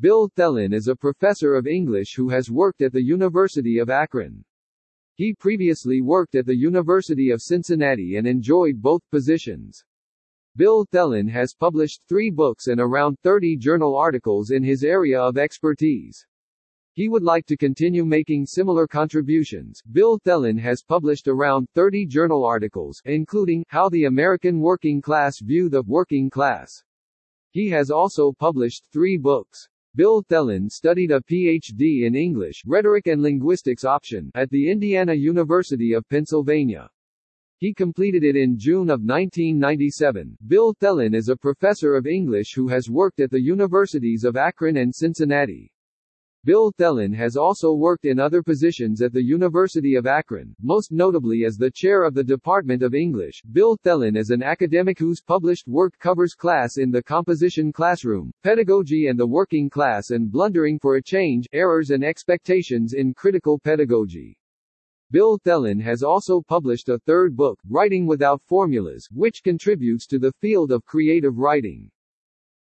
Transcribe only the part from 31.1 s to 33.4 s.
a Ph.D. in English, Rhetoric and